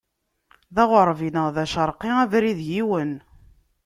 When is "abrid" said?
2.23-2.59